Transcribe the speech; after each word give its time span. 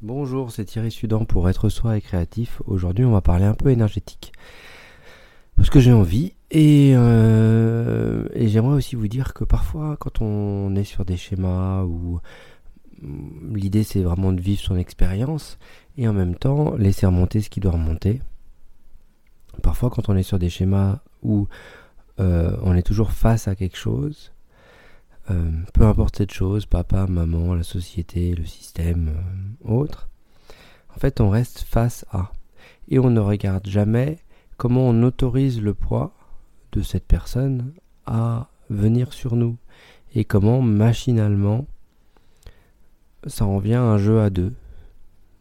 Bonjour, 0.00 0.52
c'est 0.52 0.64
Thierry 0.64 0.92
Sudan 0.92 1.24
pour 1.24 1.50
être 1.50 1.68
soi 1.68 1.96
et 1.96 2.00
créatif. 2.00 2.62
Aujourd'hui, 2.66 3.04
on 3.04 3.10
va 3.10 3.20
parler 3.20 3.46
un 3.46 3.54
peu 3.54 3.70
énergétique. 3.70 4.32
Parce 5.56 5.70
que 5.70 5.80
j'ai 5.80 5.92
envie. 5.92 6.34
Et, 6.52 6.92
euh, 6.94 8.28
j'aimerais 8.36 8.76
aussi 8.76 8.94
vous 8.94 9.08
dire 9.08 9.34
que 9.34 9.42
parfois, 9.42 9.96
quand 9.96 10.22
on 10.22 10.76
est 10.76 10.84
sur 10.84 11.04
des 11.04 11.16
schémas 11.16 11.82
où 11.82 12.20
l'idée 13.52 13.82
c'est 13.82 14.02
vraiment 14.02 14.32
de 14.32 14.40
vivre 14.40 14.60
son 14.60 14.76
expérience 14.76 15.58
et 15.96 16.06
en 16.06 16.12
même 16.12 16.36
temps 16.36 16.76
laisser 16.76 17.06
remonter 17.06 17.40
ce 17.40 17.50
qui 17.50 17.58
doit 17.58 17.72
remonter. 17.72 18.22
Parfois, 19.64 19.90
quand 19.90 20.08
on 20.08 20.16
est 20.16 20.22
sur 20.22 20.38
des 20.38 20.48
schémas 20.48 21.00
où 21.24 21.48
euh, 22.20 22.56
on 22.62 22.76
est 22.76 22.82
toujours 22.82 23.10
face 23.10 23.48
à 23.48 23.56
quelque 23.56 23.76
chose, 23.76 24.30
euh, 25.30 25.50
peu 25.74 25.84
importe 25.84 26.16
cette 26.16 26.32
chose, 26.32 26.66
papa, 26.66 27.06
maman, 27.06 27.54
la 27.54 27.62
société, 27.62 28.34
le 28.34 28.46
système, 28.46 29.08
euh, 29.08 29.72
autre, 29.72 30.08
en 30.94 30.98
fait 30.98 31.20
on 31.20 31.28
reste 31.28 31.60
face 31.60 32.06
à. 32.12 32.32
Et 32.88 32.98
on 32.98 33.10
ne 33.10 33.20
regarde 33.20 33.66
jamais 33.66 34.18
comment 34.56 34.88
on 34.88 35.02
autorise 35.02 35.60
le 35.60 35.74
poids 35.74 36.14
de 36.72 36.82
cette 36.82 37.06
personne 37.06 37.72
à 38.06 38.48
venir 38.70 39.12
sur 39.12 39.36
nous. 39.36 39.56
Et 40.14 40.24
comment 40.24 40.62
machinalement 40.62 41.66
ça 43.26 43.44
en 43.44 43.58
vient 43.58 43.82
un 43.82 43.98
jeu 43.98 44.20
à 44.20 44.30
deux 44.30 44.54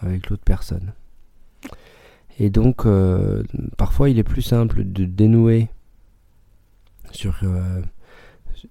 avec 0.00 0.28
l'autre 0.28 0.44
personne. 0.44 0.92
Et 2.38 2.50
donc 2.50 2.84
euh, 2.84 3.42
parfois 3.76 4.10
il 4.10 4.18
est 4.18 4.24
plus 4.24 4.42
simple 4.42 4.84
de 4.84 5.04
dénouer 5.04 5.68
sur 7.12 7.38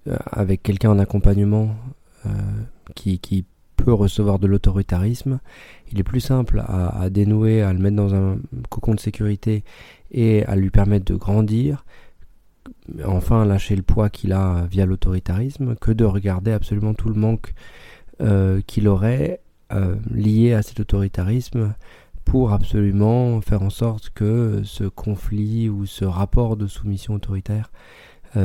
avec 0.06 0.62
quelqu'un 0.62 0.90
en 0.90 0.98
accompagnement 0.98 1.74
euh, 2.26 2.30
qui, 2.94 3.18
qui, 3.18 3.44
peut 3.76 3.94
recevoir 3.94 4.38
de 4.38 4.46
l'autoritarisme, 4.46 5.40
il 5.90 5.98
est 5.98 6.02
plus 6.02 6.20
simple 6.20 6.62
à, 6.66 7.08
dénouer, 7.08 7.62
à 7.62 7.72
le 7.72 7.78
mettre 7.78 7.96
dans 7.96 8.14
un 8.14 8.36
cocon 8.68 8.92
de 8.92 9.00
sécurité 9.00 9.64
et 10.10 10.44
à 10.44 10.54
lui 10.54 10.68
permettre 10.68 11.06
de 11.06 11.14
grandir, 11.14 11.86
enfin 13.06 13.46
lâcher 13.46 13.76
le 13.76 13.82
poids 13.82 14.10
qu'il 14.10 14.34
a 14.34 14.66
via 14.70 14.84
l'autoritarisme, 14.84 15.76
que 15.76 15.92
de 15.92 16.04
regarder 16.04 16.52
absolument 16.52 16.92
tout 16.92 17.08
le 17.08 17.14
manque 17.14 17.54
euh, 18.20 18.60
qu'il 18.66 18.86
aurait 18.86 19.40
lié 20.10 20.52
à 20.52 20.60
cet 20.60 20.80
autoritarisme 20.80 21.72
pour 22.26 22.52
absolument 22.52 23.40
faire 23.40 23.62
en 23.62 23.70
sorte 23.70 24.10
que 24.10 24.60
ce 24.62 24.84
conflit 24.84 25.70
ou 25.70 25.86
ce 25.86 26.04
rapport 26.04 26.58
de 26.58 26.66
soumission 26.66 27.14
autoritaire 27.14 27.72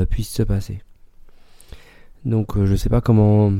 puisse 0.08 0.30
se 0.30 0.42
passer. 0.42 0.80
Donc 2.26 2.56
euh, 2.56 2.66
je 2.66 2.72
ne 2.72 2.76
sais 2.76 2.88
pas 2.88 3.00
comment, 3.00 3.52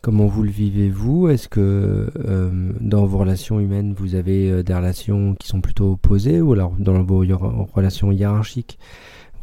comment 0.00 0.26
vous 0.26 0.42
le 0.42 0.50
vivez 0.50 0.88
vous. 0.88 1.28
Est-ce 1.28 1.46
que 1.46 2.10
euh, 2.16 2.72
dans 2.80 3.04
vos 3.04 3.18
relations 3.18 3.60
humaines, 3.60 3.92
vous 3.92 4.14
avez 4.14 4.50
euh, 4.50 4.62
des 4.62 4.74
relations 4.74 5.34
qui 5.34 5.46
sont 5.46 5.60
plutôt 5.60 5.92
opposées 5.92 6.40
ou 6.40 6.54
alors 6.54 6.72
dans 6.78 7.02
vos 7.02 7.22
relations 7.74 8.10
hiérarchiques, 8.10 8.78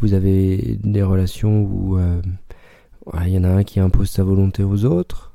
vous 0.02 0.14
avez 0.16 0.80
des 0.84 1.04
relations 1.04 1.62
où 1.62 2.00
il 3.24 3.30
y 3.30 3.38
en 3.38 3.44
a 3.44 3.50
un 3.50 3.64
qui 3.64 3.80
impose 3.80 4.10
sa 4.10 4.24
volonté 4.24 4.64
aux 4.64 4.84
autres 4.84 5.32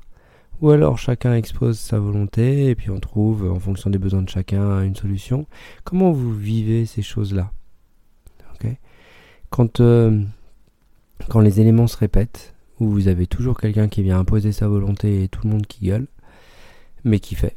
ou 0.61 0.69
alors 0.69 0.99
chacun 0.99 1.33
expose 1.33 1.79
sa 1.79 1.97
volonté 1.99 2.67
et 2.67 2.75
puis 2.75 2.91
on 2.91 2.99
trouve 2.99 3.49
en 3.49 3.59
fonction 3.59 3.89
des 3.89 3.97
besoins 3.97 4.21
de 4.21 4.29
chacun 4.29 4.83
une 4.83 4.95
solution. 4.95 5.47
Comment 5.83 6.11
vous 6.11 6.33
vivez 6.33 6.85
ces 6.85 7.01
choses-là? 7.01 7.51
Quand, 9.49 9.81
quand 11.27 11.39
les 11.39 11.59
éléments 11.59 11.87
se 11.87 11.97
répètent, 11.97 12.53
où 12.81 12.89
vous 12.89 13.07
avez 13.07 13.27
toujours 13.27 13.59
quelqu'un 13.59 13.87
qui 13.87 14.01
vient 14.01 14.19
imposer 14.19 14.51
sa 14.51 14.67
volonté 14.67 15.23
et 15.23 15.27
tout 15.27 15.41
le 15.43 15.51
monde 15.51 15.67
qui 15.67 15.85
gueule, 15.85 16.07
mais 17.03 17.19
qui 17.19 17.35
fait. 17.35 17.55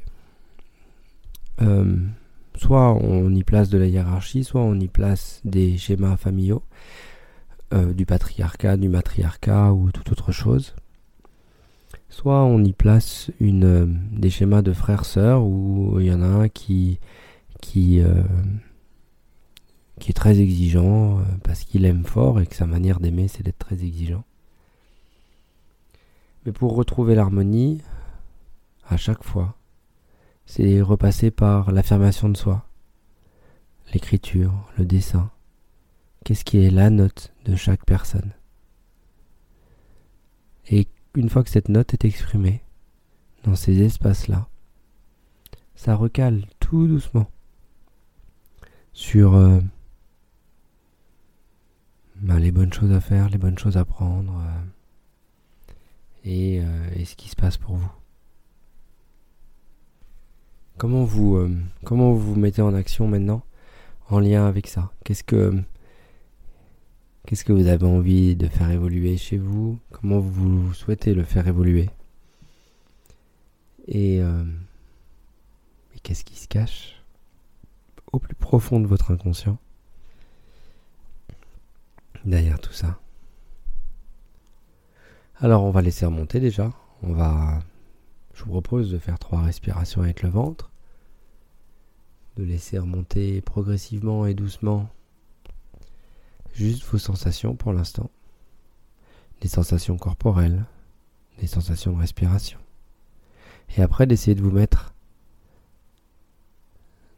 Euh, 1.62 1.97
soit 2.56 2.92
on 2.92 3.34
y 3.34 3.42
place 3.42 3.70
de 3.70 3.78
la 3.78 3.86
hiérarchie, 3.86 4.45
soit 4.45 4.61
on 4.61 4.78
y 4.78 4.86
place 4.86 5.41
des 5.47 5.78
schémas 5.78 6.19
familiaux, 6.19 6.62
euh, 7.72 7.95
du 7.95 8.05
patriarcat, 8.05 8.77
du 8.77 8.90
matriarcat 8.90 9.73
ou 9.73 9.90
toute 9.92 10.13
autre 10.13 10.30
chose. 10.30 10.74
Soit 12.11 12.45
on 12.45 12.63
y 12.63 12.74
place 12.74 13.30
une, 13.40 13.64
euh, 13.64 13.86
des 14.13 14.29
schémas 14.29 14.61
de 14.61 14.74
frères-sœurs 14.74 15.42
où 15.42 15.98
il 16.01 16.07
y 16.07 16.13
en 16.13 16.20
a 16.20 16.27
un 16.27 16.48
qui, 16.51 16.98
qui, 17.63 18.02
qui 19.98 20.11
est 20.11 20.14
très 20.14 20.39
exigeant 20.39 21.23
parce 21.45 21.64
qu'il 21.64 21.86
aime 21.86 22.05
fort 22.05 22.40
et 22.42 22.46
que 22.46 22.55
sa 22.55 22.67
manière 22.67 23.01
d'aimer 23.01 23.27
c'est 23.27 23.42
d'être 23.42 23.58
très 23.58 23.83
exigeant. 23.83 24.24
Mais 26.45 26.53
pour 26.53 26.75
retrouver 26.75 27.15
l'harmonie, 27.15 27.81
à 28.89 28.97
chaque 28.97 29.25
fois, 29.25 29.57
c'est 30.47 30.81
repasser 30.83 31.31
par 31.31 31.73
l'affirmation 31.73 32.29
de 32.29 32.37
soi, 32.37 32.67
l'écriture, 33.93 34.71
le 34.77 34.85
dessin. 34.85 35.31
Qu'est-ce 36.25 36.45
qui 36.45 36.59
est 36.59 36.71
la 36.71 36.91
note 36.91 37.33
de 37.45 37.57
chaque 37.57 37.85
personne? 37.87 38.33
Et 40.71 40.89
une 41.15 41.29
fois 41.29 41.45
que 41.45 41.51
cette 41.51 41.69
note 41.69 41.95
est 41.95 42.05
exprimée, 42.05 42.63
dans 43.45 43.57
ces 43.57 43.83
espaces-là, 43.83 44.49
ça 45.75 45.95
recale 45.95 46.47
tout 46.61 46.87
doucement 46.87 47.31
sur 48.93 49.35
euh, 49.35 49.61
ben, 52.17 52.39
les 52.39 52.53
bonnes 52.53 52.73
choses 52.73 52.93
à 52.93 53.01
faire, 53.01 53.29
les 53.29 53.39
bonnes 53.39 53.59
choses 53.59 53.77
à 53.77 53.85
prendre. 53.85 54.39
Euh, 54.39 54.73
euh, 56.27 56.89
et, 56.96 57.05
ce 57.05 57.17
qui 57.17 57.29
se 57.29 57.36
passe 57.36 57.57
pour 57.58 57.77
vous. 57.77 57.92
Comment 60.79 61.05
vous, 61.05 61.36
euh, 61.36 61.55
comment 61.85 62.12
vous 62.12 62.35
vous 62.35 62.40
mettez 62.40 62.62
en 62.62 62.74
action 62.74 63.07
maintenant 63.07 63.42
en 64.08 64.20
lien 64.20 64.46
avec 64.46 64.67
ça? 64.67 64.90
Qu'est-ce 65.05 65.23
que 65.23 65.52
vous 67.52 67.67
avez 67.67 67.86
envie 67.86 68.36
de 68.36 68.48
faire 68.48 68.70
évoluer 68.70 69.17
chez 69.17 69.39
vous? 69.39 69.79
Comment 69.90 70.18
vous 70.18 70.73
souhaitez 70.73 71.14
le 71.14 71.24
faire 71.24 71.46
évoluer? 71.46 71.90
Euh, 73.95 74.45
et 75.95 76.01
qu'est-ce 76.01 76.24
qui 76.24 76.36
se 76.36 76.48
cache 76.48 77.02
au 78.13 78.18
plus 78.18 78.34
profond 78.34 78.80
de 78.80 78.86
votre 78.86 79.11
inconscient 79.11 79.58
derrière 82.24 82.58
tout 82.58 82.73
ça? 82.73 82.98
Alors 85.40 85.64
on 85.64 85.70
va 85.70 85.83
laisser 85.83 86.06
remonter 86.06 86.40
déjà. 86.40 86.72
On 87.02 87.12
va. 87.12 87.61
Je 88.34 88.45
vous 88.45 88.50
propose 88.50 88.90
de 88.90 88.98
faire 88.98 89.18
trois 89.18 89.42
respirations 89.42 90.02
avec 90.02 90.22
le 90.22 90.28
ventre. 90.28 90.70
De 92.36 92.45
laisser 92.45 92.78
remonter 92.78 93.40
progressivement 93.40 94.27
et 94.27 94.34
doucement 94.34 94.89
juste 96.55 96.84
vos 96.84 96.98
sensations 96.98 97.55
pour 97.55 97.72
l'instant. 97.72 98.11
Les 99.42 99.48
sensations 99.48 99.98
corporelles, 99.98 100.64
les 101.40 101.46
sensations 101.46 101.92
de 101.92 101.98
respiration. 101.98 102.58
Et 103.77 103.83
après 103.83 104.06
d'essayer 104.06 104.34
de 104.34 104.42
vous 104.42 104.51
mettre, 104.51 104.95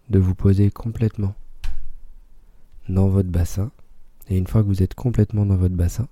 de 0.09 0.19
vous 0.19 0.35
poser 0.35 0.71
complètement 0.71 1.35
dans 2.89 3.09
votre 3.09 3.29
bassin. 3.29 3.71
Et 4.29 4.37
une 4.37 4.47
fois 4.47 4.63
que 4.63 4.69
vous 4.69 4.83
êtes 4.83 4.95
complètement 4.95 5.47
dans 5.47 5.57
votre 5.57 5.75
bassin, 5.75 6.09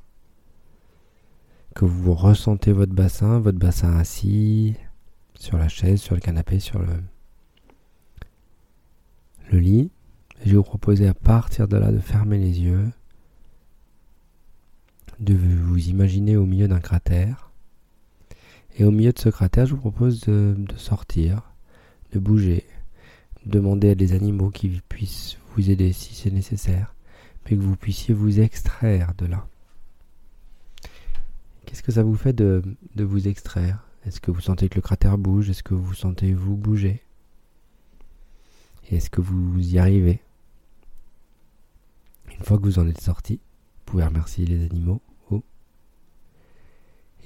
que 1.75 1.85
vous 1.85 2.15
ressentez 2.15 2.73
votre 2.73 2.93
bassin, 2.93 3.41
votre 3.41 3.59
bassin 3.59 3.97
assis 3.97 4.75
sur 5.35 5.59
la 5.59 5.69
chaise, 5.69 6.01
sur 6.01 6.15
le 6.15 6.21
canapé, 6.21 6.61
sur 6.61 6.79
le, 6.79 6.95
le 9.51 9.59
lit. 9.59 9.91
Je 10.45 10.51
vais 10.51 10.57
vous 10.57 10.63
proposer 10.63 11.09
à 11.09 11.15
partir 11.15 11.67
de 11.67 11.77
là 11.77 11.91
de 11.91 11.99
fermer 11.99 12.39
les 12.39 12.61
yeux, 12.61 12.91
de 15.19 15.35
vous 15.35 15.89
imaginer 15.89 16.37
au 16.37 16.47
milieu 16.47 16.69
d'un 16.69 16.81
cratère. 16.81 17.51
Et 18.77 18.85
au 18.85 18.91
milieu 18.91 19.13
de 19.13 19.19
ce 19.19 19.29
cratère, 19.29 19.67
je 19.67 19.75
vous 19.75 19.81
propose 19.81 20.21
de, 20.23 20.55
de 20.57 20.77
sortir, 20.77 21.43
de 22.13 22.19
bouger, 22.19 22.65
de 23.47 23.53
demander 23.53 23.91
à 23.91 23.95
des 23.95 24.13
animaux 24.13 24.51
qui 24.51 24.81
puissent 24.89 25.39
vous 25.55 25.71
aider 25.71 25.93
si 25.93 26.15
c'est 26.15 26.33
nécessaire, 26.33 26.95
mais 27.45 27.57
que 27.57 27.63
vous 27.63 27.77
puissiez 27.77 28.15
vous 28.15 28.41
extraire 28.41 29.13
de 29.19 29.27
là. 29.27 29.47
Que 31.85 31.93
ça 31.93 32.03
vous 32.03 32.17
fait 32.17 32.33
de, 32.33 32.63
vous 32.97 33.29
extraire? 33.29 33.87
Est-ce 34.07 34.21
que 34.21 34.31
vous 34.31 34.41
sentez 34.41 34.69
que 34.69 34.77
le 34.77 34.83
cratère 34.83 35.19
bouge? 35.19 35.51
Est-ce 35.51 35.63
que 35.63 35.75
vous 35.75 35.95
sentez 35.95 36.33
vous 36.33 36.57
bouger 36.57 37.05
est-ce 38.91 39.09
que 39.09 39.21
vous 39.21 39.59
y 39.75 39.79
arrivez? 39.79 40.21
Une 42.37 42.45
fois 42.45 42.59
que 42.59 42.65
vous 42.65 42.79
en 42.79 42.87
êtes 42.87 43.01
sorti, 43.01 43.37
vous 43.37 43.83
pouvez 43.87 44.05
remercier 44.05 44.45
les 44.47 44.65
animaux. 44.65 45.01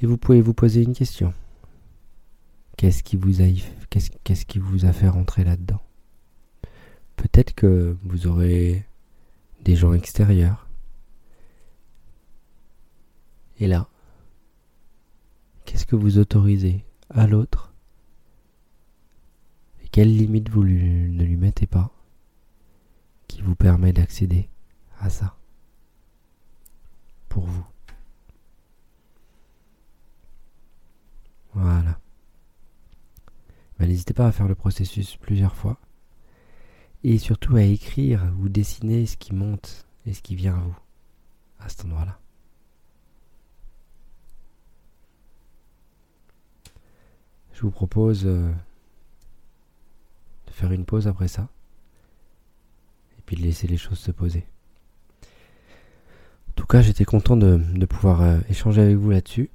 Et 0.01 0.07
vous 0.07 0.17
pouvez 0.17 0.41
vous 0.41 0.55
poser 0.55 0.83
une 0.83 0.95
question. 0.95 1.35
Qu'est-ce 2.77 3.03
qui 3.03 3.17
vous 3.17 3.43
a, 3.43 3.47
qu'est-ce 3.91 4.47
qui 4.47 4.61
vous 4.61 4.85
a 4.85 4.93
fait 4.93 5.09
rentrer 5.09 5.43
là-dedans? 5.43 5.83
Peut-être 7.17 7.53
que 7.53 7.97
vous 8.05 8.29
aurez 8.29 8.87
des 9.65 9.75
gens 9.75 9.93
extérieurs. 9.93 10.69
Et 13.59 13.67
là, 13.67 13.89
Qu'est-ce 15.69 15.85
que 15.85 15.97
vous 15.97 16.17
autorisez 16.17 16.83
à 17.11 17.27
l'autre? 17.27 17.75
Et 19.85 19.89
quelle 19.89 20.17
limite 20.17 20.49
vous 20.49 20.65
ne 20.65 21.23
lui 21.23 21.37
mettez 21.37 21.67
pas 21.67 21.93
qui 23.27 23.43
vous 23.43 23.55
permet 23.55 23.93
d'accéder 23.93 24.49
à 24.99 25.11
ça? 25.11 25.37
Pour 27.29 27.45
vous. 27.45 27.67
Voilà. 31.53 32.01
Ben, 33.79 33.87
n'hésitez 33.89 34.15
pas 34.15 34.27
à 34.27 34.33
faire 34.33 34.49
le 34.49 34.55
processus 34.55 35.17
plusieurs 35.17 35.55
fois 35.55 35.79
et 37.05 37.19
surtout 37.19 37.57
à 37.57 37.63
écrire 37.63 38.33
ou 38.41 38.49
dessiner 38.49 39.05
ce 39.05 39.19
qui 39.19 39.35
monte 39.35 39.87
et 40.07 40.15
ce 40.15 40.23
qui 40.23 40.35
vient 40.35 40.57
à 40.57 40.61
vous 40.61 40.79
à 41.59 41.69
cet 41.69 41.85
endroit-là. 41.85 42.19
Je 47.59 47.65
vous 47.65 47.73
propose 47.73 48.23
euh, 48.25 48.53
de 50.47 50.53
faire 50.53 50.71
une 50.71 50.85
pause 50.85 51.09
après 51.09 51.27
ça 51.27 51.49
et 53.19 53.23
puis 53.27 53.35
de 53.35 53.43
laisser 53.43 53.67
les 53.67 53.77
choses 53.77 53.99
se 53.99 54.13
poser. 54.13 54.47
En 56.51 56.53
tout 56.55 56.67
cas, 56.67 56.83
j'étais 56.83 57.05
content 57.05 57.37
de, 57.37 57.85
pouvoir 57.85 58.23
euh, 58.23 58.39
échanger 58.49 58.83
avec 58.83 58.95
vous 58.95 59.11
là-dessus, 59.11 59.51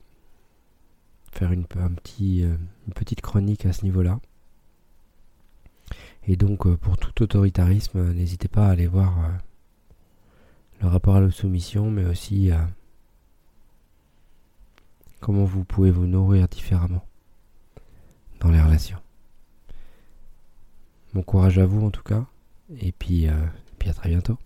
faire 1.32 1.52
euh, 1.52 1.56
une 1.56 2.94
petite 2.94 3.22
chronique 3.22 3.66
à 3.66 3.72
ce 3.72 3.86
niveau-là. 3.86 4.20
Et 6.28 6.36
donc, 6.36 6.68
pour 6.76 6.98
tout 6.98 7.24
autoritarisme, 7.24 8.12
n'hésitez 8.12 8.50
pas 8.50 8.68
à 8.68 8.72
aller 8.72 8.88
voir 8.88 9.32
le 10.82 10.90
rapport 10.90 11.16
à 11.16 11.22
la 11.22 11.32
soumission, 11.32 11.90
mais 11.90 12.04
aussi 12.04 12.52
comment 15.22 15.46
vous 15.46 15.64
pouvez 15.64 15.92
vous 15.92 16.06
nourrir 16.06 16.50
différemment 16.50 17.06
dans 18.44 18.52
les 18.52 18.62
relations. 18.62 18.98
Bon 21.14 21.24
courage 21.24 21.58
à 21.60 21.66
vous 21.66 21.86
en 21.86 21.92
tout 21.92 22.04
cas, 22.04 22.26
et 22.80 22.92
puis, 22.92 23.28
puis 23.80 23.90
à 23.90 23.94
très 23.94 24.10
bientôt. 24.10 24.38